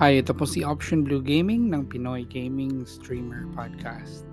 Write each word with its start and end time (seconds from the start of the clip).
Hi, 0.00 0.16
ito 0.16 0.32
po 0.32 0.48
si 0.48 0.64
Option 0.64 1.04
Blue 1.04 1.20
Gaming 1.20 1.68
ng 1.68 1.84
Pinoy 1.84 2.24
Gaming 2.24 2.88
Streamer 2.88 3.44
Podcast. 3.52 4.24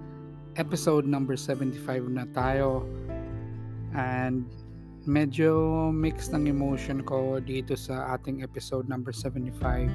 Episode 0.55 1.03
number 1.03 1.35
75 1.35 2.07
na 2.07 2.23
tayo. 2.31 2.87
And 3.91 4.47
medyo 5.03 5.91
mixed 5.91 6.31
ng 6.31 6.47
emotion 6.47 7.03
ko 7.03 7.43
dito 7.43 7.75
sa 7.75 8.15
ating 8.15 8.47
episode 8.47 8.87
number 8.87 9.11
75. 9.11 9.91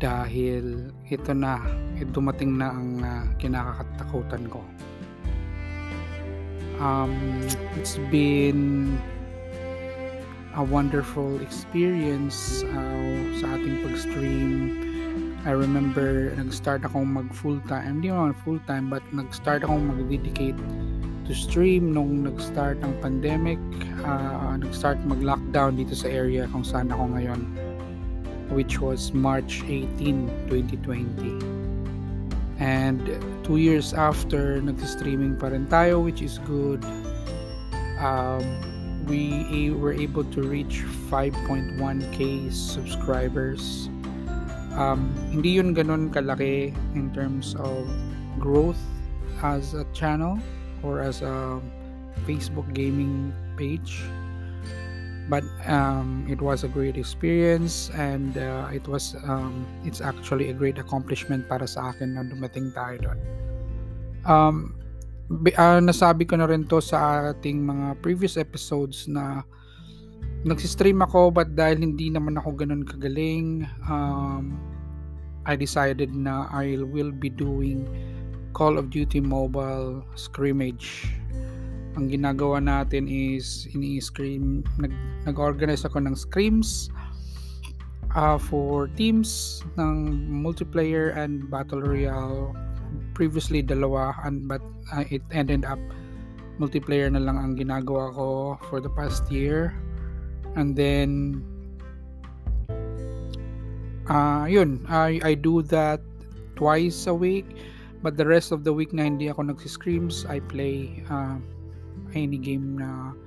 Dahil 0.00 0.88
ito 1.12 1.32
na, 1.36 1.60
eh, 2.00 2.08
dumating 2.08 2.56
na 2.56 2.72
ang 2.72 2.90
uh, 3.04 3.28
kinakatakutan 3.36 4.48
ko. 4.48 4.64
Um, 6.80 7.44
it's 7.76 8.00
been 8.08 8.96
a 10.56 10.62
wonderful 10.64 11.40
experience 11.40 12.62
uh, 12.64 13.18
sa 13.36 13.58
ating 13.58 13.84
pag-stream. 13.84 14.48
I 15.44 15.52
remember 15.52 16.32
nag-start 16.36 16.82
akong 16.84 17.12
mag 17.14 17.28
full-time, 17.32 18.00
hindi 18.00 18.08
naman 18.08 18.36
full-time, 18.42 18.88
but 18.88 19.04
nag-start 19.12 19.64
akong 19.64 19.88
mag-dedicate 19.88 20.58
to 21.28 21.32
stream 21.36 21.92
nung 21.92 22.24
nag-start 22.24 22.80
ang 22.80 22.96
pandemic. 23.04 23.60
Uh, 24.02 24.56
nag-start 24.56 24.96
mag-lockdown 25.04 25.76
dito 25.76 25.92
sa 25.92 26.08
area 26.08 26.48
kung 26.48 26.64
saan 26.64 26.88
ako 26.88 27.12
ngayon 27.16 27.42
which 28.50 28.80
was 28.80 29.12
March 29.12 29.62
18, 29.68 30.48
2020. 30.48 31.36
And 32.58 33.00
two 33.44 33.56
years 33.56 33.94
after, 33.94 34.60
nag-streaming 34.60 35.36
pa 35.38 35.52
rin 35.54 35.68
tayo 35.70 36.02
which 36.02 36.22
is 36.24 36.42
good. 36.42 36.82
Um, 38.00 38.42
we 39.08 39.70
were 39.72 39.92
able 39.92 40.24
to 40.36 40.42
reach 40.42 40.84
5.1k 41.08 42.52
subscribers. 42.52 43.88
Um, 44.76 45.10
hindi 45.32 45.58
yun 45.58 45.74
ganun 45.74 46.12
kalaki 46.12 46.76
in 46.94 47.10
terms 47.16 47.56
of 47.58 47.88
growth 48.38 48.78
as 49.42 49.74
a 49.74 49.82
channel 49.96 50.38
or 50.84 51.00
as 51.00 51.22
a 51.22 51.60
Facebook 52.28 52.68
gaming 52.76 53.32
page. 53.56 53.98
But 55.28 55.44
um, 55.66 56.24
it 56.28 56.40
was 56.40 56.64
a 56.64 56.68
great 56.68 56.96
experience 56.96 57.90
and 57.92 58.36
uh, 58.38 58.68
it 58.72 58.88
was 58.88 59.16
um, 59.24 59.66
it's 59.84 60.00
actually 60.00 60.48
a 60.48 60.56
great 60.56 60.78
accomplishment 60.78 61.48
para 61.48 61.68
sa 61.68 61.92
akin 61.92 62.16
na 62.16 62.24
dumating 62.24 62.72
tayo 62.72 62.96
doon. 62.96 63.18
Um, 64.24 64.56
uh, 65.30 65.80
nasabi 65.80 66.24
ko 66.24 66.36
na 66.40 66.48
rin 66.48 66.64
to 66.64 66.80
sa 66.80 67.30
ating 67.32 67.64
mga 67.64 68.00
previous 68.00 68.40
episodes 68.40 69.04
na 69.08 69.44
nagsistream 70.46 71.02
ako 71.02 71.34
but 71.34 71.52
dahil 71.52 71.82
hindi 71.82 72.08
naman 72.08 72.38
ako 72.38 72.54
ganun 72.56 72.86
kagaling 72.86 73.66
um, 73.90 74.56
I 75.48 75.56
decided 75.56 76.12
na 76.12 76.44
I 76.52 76.76
will 76.80 77.10
be 77.12 77.32
doing 77.32 77.88
Call 78.52 78.76
of 78.76 78.92
Duty 78.92 79.24
Mobile 79.24 80.04
scrimmage. 80.12 81.08
Ang 81.96 82.12
ginagawa 82.12 82.60
natin 82.60 83.08
is 83.08 83.64
ini-scream 83.72 84.60
nag, 84.76 84.92
nag-organize 85.24 85.88
ako 85.88 86.04
ng 86.04 86.12
scrims 86.12 86.92
uh, 88.12 88.36
for 88.36 88.92
teams 88.92 89.64
ng 89.80 90.28
multiplayer 90.28 91.16
and 91.16 91.48
battle 91.48 91.80
royale 91.80 92.52
previously 93.18 93.66
dalawa 93.66 94.14
and 94.22 94.46
but 94.46 94.62
uh, 94.94 95.02
it 95.10 95.26
ended 95.34 95.66
up 95.66 95.82
multiplayer 96.62 97.10
na 97.10 97.18
lang 97.18 97.34
ang 97.34 97.58
ginagawa 97.58 98.14
ko 98.14 98.54
for 98.70 98.78
the 98.78 98.90
past 98.94 99.26
year. 99.26 99.74
And 100.54 100.78
then 100.78 101.42
uh, 104.06 104.46
yun 104.46 104.86
I, 104.86 105.18
I 105.26 105.32
do 105.34 105.66
that 105.74 105.98
twice 106.54 107.10
a 107.10 107.14
week 107.14 107.46
but 108.06 108.14
the 108.14 108.22
rest 108.22 108.54
of 108.54 108.62
the 108.62 108.70
week 108.70 108.94
na 108.94 109.10
hindi 109.10 109.26
ako 109.26 109.50
nagsiscreams 109.50 110.22
I 110.30 110.38
play 110.38 111.02
uh, 111.10 111.42
any 112.14 112.38
game 112.38 112.78
na 112.78 113.18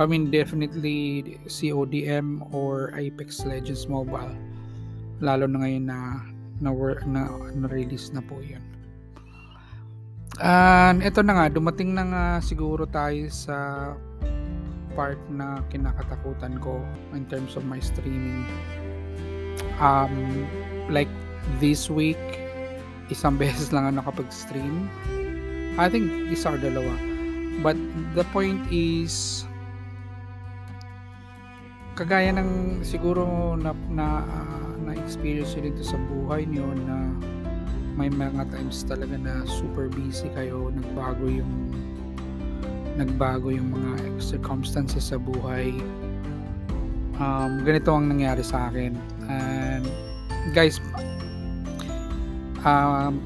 I 0.00 0.08
mean 0.08 0.32
definitely 0.32 1.36
CODM 1.44 2.48
or 2.48 2.96
Apex 2.96 3.44
Legends 3.44 3.86
Mobile. 3.92 4.32
Lalo 5.20 5.44
na 5.46 5.68
ngayon 5.68 5.84
na 5.84 5.98
na, 6.64 6.72
na, 7.04 7.22
na 7.52 7.68
release 7.68 8.08
na 8.12 8.24
po 8.24 8.40
yun 8.40 8.73
And 10.42 10.98
ito 11.04 11.22
na 11.22 11.38
nga, 11.38 11.46
dumating 11.46 11.94
na 11.94 12.02
nga 12.02 12.24
siguro 12.42 12.90
tayo 12.90 13.30
sa 13.30 13.92
part 14.98 15.18
na 15.30 15.62
kinakatakutan 15.70 16.58
ko 16.58 16.82
in 17.14 17.26
terms 17.30 17.54
of 17.54 17.62
my 17.66 17.78
streaming. 17.78 18.46
Um, 19.78 20.46
like 20.90 21.10
this 21.62 21.86
week, 21.86 22.18
isang 23.14 23.38
beses 23.42 23.70
lang 23.70 23.86
ako 23.86 23.94
nakapag-stream. 24.02 24.90
I 25.78 25.90
think 25.90 26.10
these 26.30 26.46
are 26.46 26.58
dalawa. 26.58 26.94
But 27.62 27.78
the 28.18 28.26
point 28.34 28.62
is, 28.74 29.46
kagaya 31.94 32.34
ng 32.34 32.82
siguro 32.82 33.54
na 33.54 33.70
na, 33.90 34.26
uh, 34.26 34.74
na 34.82 34.98
experience 34.98 35.54
nyo 35.54 35.70
dito 35.70 35.82
sa 35.86 35.98
buhay 36.10 36.42
niyo 36.46 36.66
na 36.86 37.14
may 37.94 38.10
mga 38.10 38.50
times 38.50 38.82
talaga 38.82 39.14
na 39.14 39.46
super 39.46 39.86
busy 39.86 40.26
kayo 40.34 40.70
nagbago 40.74 41.30
yung 41.30 41.70
nagbago 42.94 43.50
yung 43.50 43.74
mga 43.74 44.22
circumstances 44.22 45.10
sa 45.10 45.18
buhay. 45.18 45.74
Um, 47.18 47.62
ganito 47.62 47.94
ang 47.94 48.10
nangyari 48.10 48.42
sa 48.42 48.70
akin. 48.70 48.94
And 49.30 49.86
guys 50.54 50.78
um, 52.66 53.22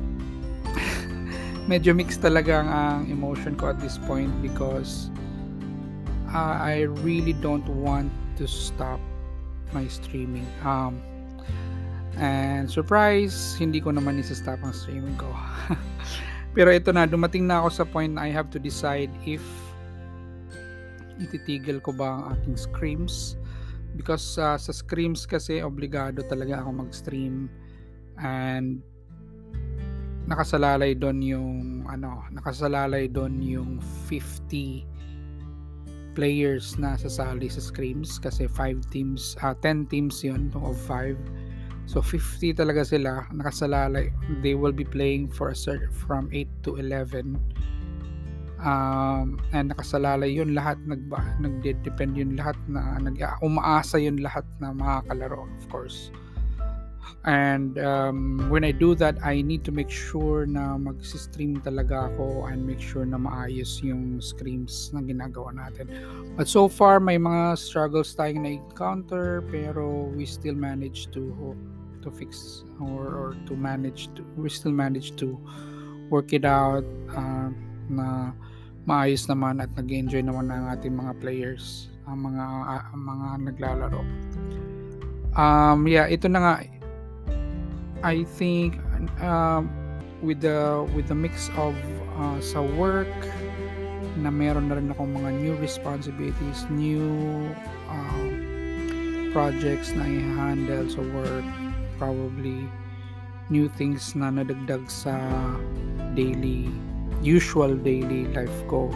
medyo 1.70 1.92
mixed 1.96 2.20
talaga 2.20 2.64
ang, 2.64 3.08
emotion 3.08 3.56
ko 3.56 3.72
at 3.72 3.80
this 3.80 3.96
point 4.04 4.32
because 4.44 5.12
uh, 6.32 6.56
I 6.60 6.88
really 7.04 7.32
don't 7.32 7.66
want 7.68 8.12
to 8.36 8.44
stop 8.48 9.00
my 9.72 9.84
streaming. 9.88 10.46
Um, 10.64 11.00
And 12.18 12.66
surprise, 12.66 13.54
hindi 13.62 13.78
ko 13.78 13.94
naman 13.94 14.18
isa-stop 14.18 14.58
ang 14.66 14.74
streaming 14.74 15.14
ko. 15.14 15.30
Pero 16.58 16.74
ito 16.74 16.90
na, 16.90 17.06
dumating 17.06 17.46
na 17.46 17.62
ako 17.62 17.68
sa 17.70 17.84
point 17.86 18.10
na 18.10 18.26
I 18.26 18.34
have 18.34 18.50
to 18.50 18.58
decide 18.58 19.14
if 19.22 19.42
ititigil 21.22 21.78
ko 21.78 21.94
ba 21.94 22.18
ang 22.18 22.22
aking 22.34 22.58
screams. 22.58 23.38
Because 23.94 24.34
uh, 24.34 24.58
sa 24.58 24.72
screams 24.74 25.30
kasi, 25.30 25.62
obligado 25.62 26.26
talaga 26.26 26.58
ako 26.58 26.82
mag-stream. 26.82 27.46
And 28.18 28.82
nakasalalay 30.26 30.98
doon 30.98 31.22
yung 31.22 31.86
ano, 31.86 32.26
nakasalalay 32.34 33.06
doon 33.06 33.38
yung 33.38 33.70
50 34.10 34.82
players 36.18 36.74
na 36.82 36.98
sasali 36.98 37.46
sa 37.46 37.62
screams 37.62 38.18
kasi 38.18 38.50
5 38.50 38.90
teams, 38.90 39.38
uh, 39.38 39.54
ah, 39.54 39.56
10 39.62 39.86
teams 39.86 40.26
yun 40.26 40.50
of 40.58 40.74
5 40.82 41.14
So 41.88 42.04
50 42.04 42.52
talaga 42.52 42.84
sila 42.84 43.24
nakasalalay. 43.32 44.12
They 44.44 44.52
will 44.52 44.76
be 44.76 44.84
playing 44.84 45.32
for 45.32 45.48
a 45.48 45.56
cert 45.56 45.88
from 45.88 46.28
8 46.28 46.44
to 46.68 46.76
11. 46.76 47.40
Um, 48.60 49.40
and 49.56 49.72
nakasalalay 49.72 50.36
yun 50.36 50.52
lahat 50.52 50.76
nagba 50.84 51.16
nagde-depend 51.40 52.18
yun 52.18 52.36
lahat 52.36 52.58
na 52.68 53.00
nag 53.00 53.16
umaasa 53.40 53.96
yun 53.96 54.20
lahat 54.20 54.44
na 54.60 54.76
makakalaro 54.76 55.48
of 55.48 55.64
course. 55.72 56.12
And 57.24 57.78
um, 57.78 58.48
when 58.48 58.64
I 58.64 58.72
do 58.72 58.94
that, 58.96 59.18
I 59.24 59.42
need 59.42 59.64
to 59.64 59.72
make 59.72 59.90
sure 59.90 60.46
na 60.46 60.78
mag-stream 60.78 61.60
talaga 61.60 62.08
ako 62.14 62.46
and 62.46 62.64
make 62.64 62.80
sure 62.80 63.04
na 63.04 63.18
maayos 63.18 63.82
yung 63.84 64.22
screams 64.22 64.94
na 64.94 65.02
ginagawa 65.04 65.52
natin. 65.52 65.90
But 66.38 66.48
so 66.48 66.68
far, 66.68 67.00
may 67.00 67.18
mga 67.18 67.58
struggles 67.58 68.14
tayong 68.14 68.46
na-encounter 68.46 69.44
pero 69.50 70.08
we 70.14 70.24
still 70.24 70.56
manage 70.56 71.10
to 71.12 71.54
to 72.02 72.10
fix 72.10 72.64
or, 72.80 73.04
or 73.10 73.28
to 73.46 73.58
manage 73.58 74.08
to 74.14 74.22
we 74.38 74.48
still 74.48 74.72
manage 74.72 75.18
to 75.18 75.34
work 76.08 76.32
it 76.32 76.44
out 76.44 76.86
uh, 77.12 77.50
na 77.90 78.32
maayos 78.88 79.28
naman 79.28 79.60
at 79.60 79.68
nag-enjoy 79.76 80.24
naman 80.24 80.48
ng 80.48 80.64
ating 80.72 80.94
mga 80.96 81.12
players 81.20 81.92
ang 82.08 82.24
mga 82.24 82.44
uh, 82.64 82.84
mga 82.96 83.26
naglalaro 83.52 84.02
um 85.36 85.84
yeah 85.84 86.08
ito 86.08 86.24
na 86.24 86.40
nga 86.40 86.54
I 88.02 88.24
think 88.24 88.78
uh, 89.20 89.62
with 90.22 90.40
the 90.40 90.86
with 90.94 91.08
the 91.08 91.14
mix 91.14 91.50
of 91.58 91.74
uh, 92.18 92.38
sa 92.40 92.62
work 92.78 93.10
na 94.18 94.30
meron 94.30 94.70
na 94.70 94.78
rin 94.78 94.90
akong 94.90 95.14
mga 95.14 95.30
new 95.38 95.54
responsibilities 95.62 96.66
new 96.70 97.06
uh, 97.90 98.26
projects 99.30 99.94
na 99.94 100.02
i-handle 100.02 100.86
sa 100.90 101.02
work 101.14 101.46
probably 101.98 102.66
new 103.50 103.70
things 103.78 104.14
na 104.18 104.30
nadagdag 104.30 104.82
sa 104.90 105.14
daily 106.18 106.66
usual 107.22 107.74
daily 107.74 108.30
life 108.30 108.58
ko. 108.70 108.90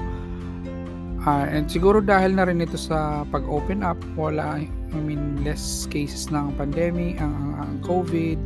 Uh, 1.22 1.46
and 1.46 1.70
siguro 1.70 2.02
dahil 2.02 2.34
na 2.34 2.50
rin 2.50 2.58
ito 2.58 2.74
sa 2.74 3.22
pag 3.30 3.46
open 3.46 3.86
up 3.86 3.98
wala 4.18 4.58
I 4.92 5.00
mean, 5.00 5.40
less 5.40 5.88
cases 5.88 6.28
ang 6.28 6.52
pandemic, 6.60 7.16
ang, 7.16 7.32
ang, 7.32 7.52
ang 7.64 7.72
COVID, 7.80 8.36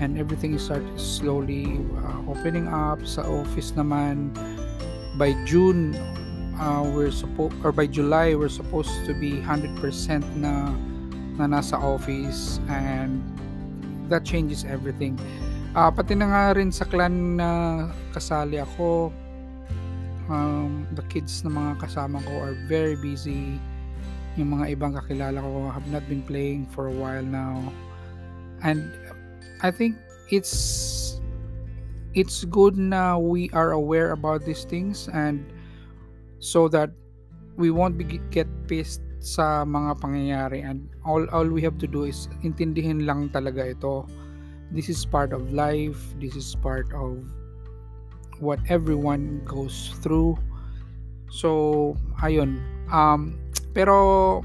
and 0.00 0.18
everything 0.18 0.58
started 0.58 0.94
slowly 0.98 1.82
uh, 2.02 2.30
opening 2.30 2.66
up. 2.68 3.02
Sa 3.06 3.22
office 3.26 3.72
naman, 3.74 4.30
by 5.18 5.34
June, 5.44 5.94
uh, 6.58 6.82
we're 6.86 7.14
supposed, 7.14 7.54
or 7.62 7.72
by 7.72 7.86
July, 7.86 8.34
we're 8.34 8.52
supposed 8.52 8.92
to 9.06 9.12
be 9.14 9.42
100% 9.42 9.78
na, 10.38 10.70
na 11.38 11.44
nasa 11.46 11.78
office, 11.78 12.62
and 12.70 13.22
that 14.08 14.24
changes 14.24 14.64
everything. 14.64 15.18
Uh, 15.74 15.90
pati 15.90 16.14
na 16.14 16.26
nga 16.30 16.42
rin 16.56 16.72
sa 16.72 16.86
clan 16.86 17.36
na 17.36 17.48
kasali 18.14 18.58
ako, 18.62 19.12
um, 20.30 20.86
the 20.94 21.02
kids 21.12 21.42
na 21.42 21.50
mga 21.50 21.72
kasama 21.82 22.22
ko 22.22 22.32
are 22.40 22.56
very 22.68 22.96
busy 22.96 23.58
yung 24.38 24.54
mga 24.54 24.78
ibang 24.78 24.94
kakilala 24.94 25.42
ko 25.42 25.66
have 25.74 25.88
not 25.90 26.06
been 26.06 26.22
playing 26.22 26.62
for 26.70 26.86
a 26.86 26.94
while 26.94 27.26
now 27.26 27.58
and 28.62 28.86
I 29.62 29.70
think 29.70 29.96
it's 30.30 31.20
it's 32.14 32.44
good 32.44 32.76
na 32.76 33.18
we 33.18 33.50
are 33.52 33.72
aware 33.72 34.12
about 34.12 34.44
these 34.44 34.64
things 34.64 35.08
and 35.12 35.44
so 36.38 36.68
that 36.68 36.90
we 37.58 37.70
won't 37.70 37.98
be 37.98 38.22
get 38.30 38.46
pissed 38.70 39.02
sa 39.18 39.66
mga 39.66 39.98
pangyayari. 39.98 40.62
And 40.62 40.86
all 41.02 41.26
all 41.34 41.46
we 41.50 41.60
have 41.62 41.76
to 41.82 41.88
do 41.90 42.06
is 42.06 42.30
intindihin 42.46 43.04
lang 43.04 43.34
talaga 43.34 43.74
ito. 43.74 44.06
This 44.70 44.86
is 44.86 45.02
part 45.02 45.34
of 45.34 45.50
life. 45.50 45.98
This 46.22 46.38
is 46.38 46.54
part 46.54 46.86
of 46.94 47.18
what 48.38 48.62
everyone 48.70 49.42
goes 49.42 49.94
through. 50.00 50.38
So 51.34 51.98
ayun. 52.22 52.62
Um 52.94 53.42
pero 53.74 54.40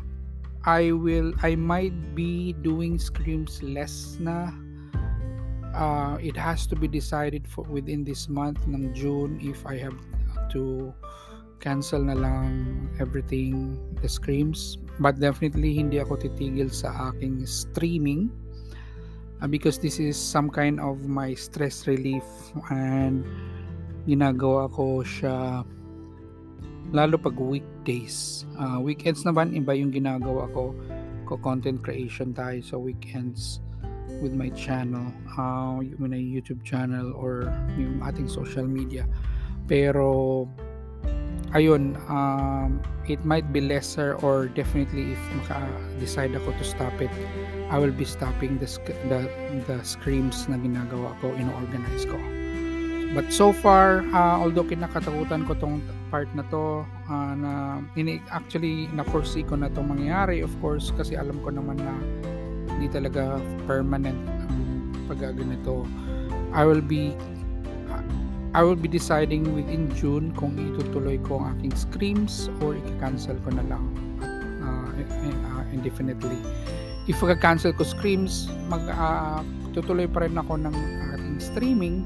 I 0.65 0.95
will 0.95 1.35
I 1.45 1.53
might 1.53 1.93
be 2.15 2.57
doing 2.65 2.97
screams 2.97 3.61
less 3.61 4.17
na 4.17 4.51
uh, 5.73 6.17
it 6.21 6.37
has 6.37 6.65
to 6.69 6.75
be 6.75 6.87
decided 6.87 7.47
for 7.47 7.65
within 7.67 8.05
this 8.05 8.29
month 8.29 8.61
ng 8.69 8.93
June 8.93 9.41
if 9.41 9.65
I 9.65 9.77
have 9.77 9.97
to 10.53 10.93
cancel 11.59 12.03
na 12.03 12.13
lang 12.13 12.87
everything 12.99 13.79
the 14.03 14.09
screams 14.09 14.77
but 14.99 15.17
definitely 15.17 15.79
hindi 15.79 15.97
ako 15.97 16.19
titigil 16.19 16.67
sa 16.69 17.13
aking 17.13 17.47
streaming 17.47 18.29
uh, 19.41 19.47
because 19.47 19.79
this 19.79 19.97
is 19.99 20.19
some 20.19 20.51
kind 20.51 20.79
of 20.79 21.07
my 21.07 21.33
stress 21.33 21.87
relief 21.87 22.23
and 22.69 23.25
ginagawa 24.05 24.67
ko 24.71 25.01
siya 25.01 25.63
lalo 26.91 27.15
pag 27.17 27.39
weekdays. 27.39 28.45
Uh, 28.59 28.77
weekends 28.77 29.23
naman, 29.23 29.55
iba 29.55 29.71
yung 29.73 29.89
ginagawa 29.89 30.45
ko. 30.51 30.75
Ko 31.23 31.39
content 31.39 31.79
creation 31.79 32.35
tayo 32.35 32.59
sa 32.59 32.75
weekends 32.75 33.63
with 34.21 34.33
my 34.33 34.49
channel, 34.53 35.11
uh, 35.37 35.79
with 35.79 35.99
my 35.99 36.19
YouTube 36.19 36.63
channel 36.63 37.13
or 37.15 37.51
yung 37.77 38.01
ating 38.03 38.27
social 38.27 38.65
media. 38.65 39.07
Pero 39.67 40.47
ayun, 41.53 41.95
um, 42.09 42.81
it 43.07 43.23
might 43.23 43.51
be 43.53 43.61
lesser 43.61 44.15
or 44.25 44.47
definitely 44.51 45.13
if 45.13 45.21
maka-decide 45.43 46.33
ako 46.35 46.51
to 46.57 46.65
stop 46.65 46.93
it, 46.99 47.11
I 47.69 47.77
will 47.77 47.93
be 47.93 48.05
stopping 48.05 48.57
the, 48.57 48.67
the, 49.07 49.29
the 49.67 49.77
screams 49.83 50.49
na 50.49 50.57
ginagawa 50.57 51.13
ko, 51.21 51.31
ino-organize 51.35 52.05
ko. 52.05 52.17
But 53.13 53.29
so 53.29 53.53
far, 53.53 54.01
uh, 54.09 54.41
although 54.41 54.65
kinakatakutan 54.65 55.45
ko 55.45 55.53
tong 55.53 55.85
part 56.09 56.25
na 56.33 56.41
to, 56.49 56.81
uh, 57.05 57.33
na 57.37 57.77
actually 58.33 58.89
na-foresee 58.89 59.45
ko 59.45 59.53
na 59.53 59.69
to 59.69 59.85
mangyayari, 59.85 60.41
of 60.41 60.49
course, 60.57 60.89
kasi 60.97 61.13
alam 61.13 61.37
ko 61.45 61.53
naman 61.53 61.77
na 61.77 61.93
hindi 62.83 62.99
talaga 62.99 63.39
permanent 63.63 64.19
ang 64.43 64.91
paggaganito. 65.07 65.87
I 66.51 66.67
will 66.67 66.83
be 66.83 67.15
I 68.51 68.59
will 68.59 68.75
be 68.75 68.91
deciding 68.91 69.55
within 69.55 69.87
June 69.95 70.35
kung 70.35 70.59
itutuloy 70.59 71.15
ko 71.23 71.39
ang 71.39 71.55
aking 71.63 71.79
screams 71.79 72.51
or 72.59 72.75
i-cancel 72.75 73.39
ko 73.47 73.55
na 73.55 73.63
lang 73.71 73.87
uh, 74.59 75.63
indefinitely. 75.71 76.35
If 77.07 77.23
i-cancel 77.23 77.71
ko 77.71 77.87
screams, 77.87 78.51
mag 78.67 78.83
uh, 78.91 79.39
tutuloy 79.71 80.11
pa 80.11 80.27
rin 80.27 80.35
ako 80.35 80.59
ng 80.59 80.75
ating 81.15 81.39
streaming 81.39 82.03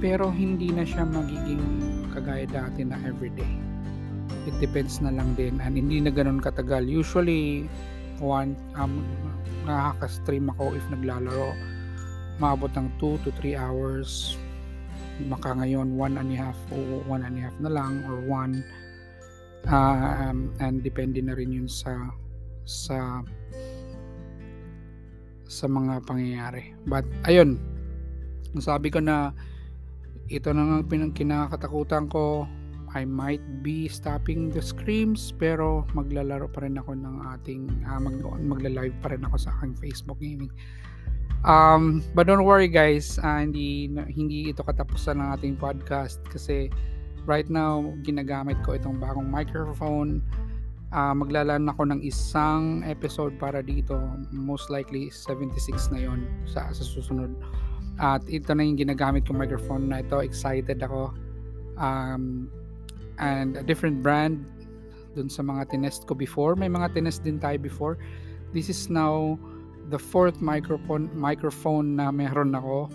pero 0.00 0.32
hindi 0.32 0.72
na 0.72 0.88
siya 0.88 1.04
magiging 1.04 1.60
kagaya 2.16 2.48
dati 2.48 2.80
na 2.80 2.96
everyday 3.04 3.60
it 4.48 4.56
depends 4.62 5.04
na 5.04 5.12
lang 5.12 5.36
din 5.36 5.60
and 5.60 5.76
hindi 5.76 6.00
na 6.00 6.08
ganun 6.08 6.38
katagal 6.38 6.86
usually 6.86 7.66
one 8.22 8.54
um, 8.78 9.02
nakaka-stream 9.68 10.48
ako 10.56 10.72
if 10.72 10.84
naglalaro. 10.88 11.52
Maabot 12.40 12.72
ng 12.72 12.88
2 12.96 13.22
to 13.22 13.30
3 13.36 13.54
hours. 13.54 14.40
Maka 15.28 15.52
ngayon 15.52 15.94
1 15.94 16.16
and 16.16 16.30
a 16.32 16.36
half 16.38 16.58
o 16.72 17.04
1 17.04 17.26
and 17.26 17.36
a 17.36 17.42
half 17.44 17.56
na 17.60 17.70
lang 17.70 18.00
or 18.08 18.22
1 18.24 18.64
uh, 19.68 20.30
um, 20.30 20.54
and 20.62 20.80
depende 20.80 21.20
na 21.20 21.34
rin 21.34 21.50
yun 21.50 21.68
sa 21.68 21.92
sa 22.64 23.20
sa 25.48 25.66
mga 25.66 26.04
pangyayari. 26.04 26.72
But 26.88 27.04
ayun. 27.28 27.60
Sabi 28.56 28.88
ko 28.88 29.04
na 29.04 29.36
ito 30.28 30.52
na 30.52 30.64
nga 30.64 30.78
pinang 30.84 31.16
kinakatakutan 31.16 32.08
ko 32.08 32.44
I 32.98 33.06
might 33.06 33.62
be 33.62 33.86
stopping 33.86 34.50
the 34.50 34.58
screams 34.58 35.30
pero 35.30 35.86
maglalaro 35.94 36.50
pa 36.50 36.66
rin 36.66 36.74
ako 36.74 36.98
ng 36.98 37.16
ating 37.38 37.86
uh, 37.86 38.02
mag, 38.02 38.18
magla-live 38.42 38.96
pa 38.98 39.14
rin 39.14 39.22
ako 39.22 39.38
sa 39.38 39.54
aking 39.58 39.78
Facebook 39.78 40.18
gaming 40.18 40.50
um, 41.46 42.02
but 42.18 42.26
don't 42.26 42.42
worry 42.42 42.66
guys 42.66 43.22
uh, 43.22 43.38
hindi 43.38 43.86
hindi 44.10 44.50
ito 44.50 44.66
katapusan 44.66 45.22
ng 45.22 45.28
ating 45.38 45.54
podcast 45.54 46.18
kasi 46.26 46.66
right 47.30 47.46
now 47.46 47.86
ginagamit 48.02 48.58
ko 48.66 48.74
itong 48.74 48.98
bagong 48.98 49.30
microphone 49.30 50.18
uh, 50.90 51.14
maglalaan 51.14 51.70
ako 51.70 51.86
ng 51.86 52.02
isang 52.02 52.82
episode 52.82 53.38
para 53.38 53.62
dito 53.62 53.94
most 54.34 54.66
likely 54.74 55.06
76 55.14 55.94
na 55.94 56.02
yon 56.02 56.26
sa, 56.50 56.66
sa 56.74 56.82
susunod 56.82 57.30
at 57.98 58.22
ito 58.30 58.54
na 58.54 58.62
yung 58.62 58.78
ginagamit 58.78 59.26
kong 59.26 59.42
microphone 59.42 59.90
na 59.90 60.00
ito. 60.00 60.22
Excited 60.22 60.78
ako. 60.78 61.10
Um, 61.74 62.46
and 63.18 63.56
a 63.56 63.62
different 63.62 64.02
brand 64.02 64.46
dun 65.14 65.28
sa 65.28 65.42
mga 65.42 65.74
tinest 65.74 66.06
ko 66.06 66.14
before. 66.14 66.54
May 66.54 66.70
mga 66.70 66.94
tinest 66.94 67.26
din 67.26 67.38
tayo 67.42 67.58
before. 67.58 67.98
This 68.54 68.70
is 68.70 68.88
now 68.88 69.36
the 69.90 69.98
fourth 69.98 70.40
microphone 70.40 71.10
microphone 71.12 71.98
na 71.98 72.14
meron 72.14 72.54
ako. 72.54 72.88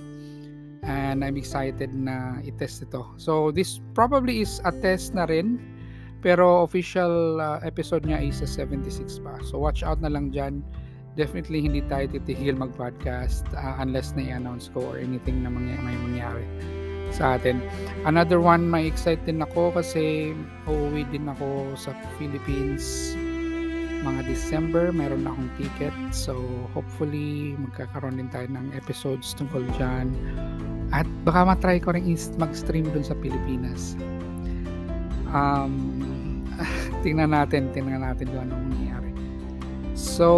And 0.84 1.24
I'm 1.24 1.40
excited 1.40 1.96
na 1.96 2.44
i-test 2.44 2.84
ito. 2.84 3.08
So 3.16 3.56
this 3.56 3.80
probably 3.96 4.44
is 4.44 4.60
a 4.68 4.72
test 4.72 5.16
na 5.16 5.24
rin. 5.24 5.60
Pero 6.24 6.64
official 6.64 7.40
uh, 7.40 7.60
episode 7.64 8.08
niya 8.08 8.24
is 8.24 8.40
a 8.44 8.48
76 8.48 9.20
pa. 9.24 9.40
So 9.44 9.60
watch 9.60 9.84
out 9.84 10.00
na 10.00 10.12
lang 10.12 10.32
dyan 10.32 10.64
definitely 11.14 11.62
hindi 11.62 11.82
tayo 11.86 12.10
titigil 12.10 12.58
mag-podcast 12.58 13.46
uh, 13.54 13.78
unless 13.78 14.18
na 14.18 14.34
i-announce 14.34 14.70
ko 14.74 14.82
or 14.82 14.98
anything 14.98 15.46
na 15.46 15.50
mangy- 15.50 15.78
may 15.86 15.94
mangyari 15.94 16.46
sa 17.12 17.36
atin. 17.36 17.60
Another 18.08 18.40
one, 18.40 18.70
may 18.70 18.88
excited 18.88 19.26
din 19.28 19.44
ako 19.44 19.76
kasi 19.76 20.32
uuwi 20.70 21.04
din 21.12 21.28
ako 21.28 21.76
sa 21.76 21.92
Philippines 22.16 23.16
mga 24.04 24.22
December. 24.28 24.92
Meron 24.92 25.24
na 25.24 25.32
akong 25.32 25.52
ticket. 25.56 25.96
So, 26.12 26.36
hopefully, 26.76 27.56
magkakaroon 27.56 28.20
din 28.20 28.30
tayo 28.30 28.52
ng 28.52 28.76
episodes 28.76 29.32
tungkol 29.34 29.64
dyan. 29.80 30.12
At 30.92 31.08
baka 31.26 31.48
matry 31.48 31.80
ko 31.80 31.96
rin 31.96 32.06
mag-stream 32.38 32.86
dun 32.92 33.02
sa 33.08 33.16
Pilipinas. 33.18 33.96
Um, 35.32 35.74
tingnan 37.04 37.34
natin, 37.34 37.72
tingnan 37.74 38.04
natin 38.06 38.30
doon 38.30 38.52
anong 38.52 38.64
mangyayari. 38.70 39.12
So, 39.98 40.30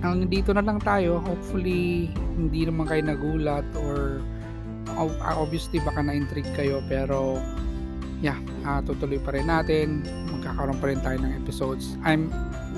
ang 0.00 0.30
dito 0.30 0.54
na 0.54 0.62
lang 0.62 0.78
tayo 0.80 1.18
hopefully 1.18 2.14
hindi 2.38 2.62
naman 2.62 2.86
kayo 2.86 3.02
nagulat 3.02 3.66
or 3.74 4.22
obviously 4.96 5.78
baka 5.80 6.00
na-intrigue 6.02 6.48
kayo 6.56 6.80
pero 6.88 7.40
yeah 8.24 8.36
uh, 8.64 8.80
tutuloy 8.82 9.20
pa 9.20 9.36
rin 9.36 9.46
natin. 9.46 10.02
Magkakaroon 10.32 10.78
pa 10.80 10.86
rin 10.90 11.00
tayo 11.04 11.20
ng 11.20 11.32
episodes. 11.36 11.94
I'm 12.02 12.32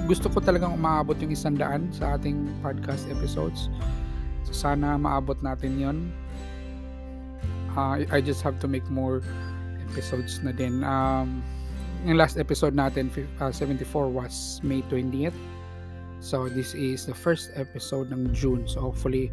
gusto 0.06 0.28
ko 0.30 0.42
talagang 0.42 0.75
umaabot 0.75 1.18
yung 1.22 1.32
isang 1.32 1.54
daan 1.54 1.90
sa 1.94 2.18
ating 2.18 2.50
podcast 2.60 3.06
episodes. 3.08 3.70
So 4.46 4.52
sana 4.54 4.98
maabot 4.98 5.38
natin 5.40 5.78
yon 5.78 5.98
uh, 7.78 8.02
I 8.10 8.18
just 8.18 8.42
have 8.42 8.58
to 8.62 8.68
make 8.68 8.87
more 8.90 9.22
episodes 9.90 10.42
na 10.42 10.50
din. 10.50 10.82
Um, 10.82 11.40
yung 12.06 12.18
last 12.18 12.38
episode 12.38 12.78
natin 12.78 13.10
uh, 13.42 13.50
74 13.50 14.10
was 14.10 14.62
May 14.62 14.87
20th 14.87 15.34
So 16.20 16.48
this 16.48 16.75
is 16.75 17.06
the 17.06 17.14
first 17.14 17.54
episode 17.54 18.10
ng 18.10 18.34
June. 18.34 18.66
So 18.66 18.82
hopefully 18.82 19.30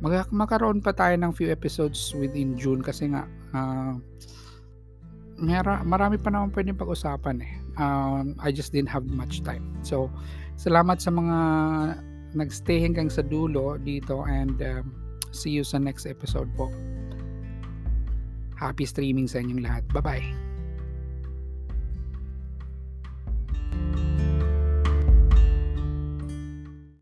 mag- 0.00 0.32
makaroon 0.32 0.80
pa 0.84 0.92
tayo 0.92 1.14
ng 1.16 1.32
few 1.32 1.48
episodes 1.48 2.12
within 2.16 2.56
June 2.56 2.80
kasi 2.84 3.08
nga 3.10 3.24
uh, 3.56 3.94
mara 5.36 5.84
marami 5.84 6.16
pa 6.16 6.32
naman 6.32 6.52
puwedeng 6.52 6.80
pag-usapan, 6.80 7.44
eh. 7.44 7.52
Um, 7.76 8.32
I 8.40 8.48
just 8.48 8.72
didn't 8.72 8.88
have 8.88 9.04
much 9.04 9.44
time. 9.44 9.76
So, 9.84 10.08
salamat 10.56 11.04
sa 11.04 11.12
mga 11.12 11.38
nag-stay 12.32 12.80
hanggang 12.80 13.12
sa 13.12 13.20
dulo 13.20 13.76
dito 13.76 14.24
and, 14.24 14.56
um, 14.64 14.96
see 15.36 15.52
you 15.52 15.64
sa 15.64 15.76
next 15.76 16.08
episode 16.08 16.48
po. 16.56 16.72
Happy 18.56 18.88
streaming 18.88 19.28
sa 19.28 19.44
inyong 19.44 19.60
lahat. 19.60 19.84
Bye-bye. 19.92 20.45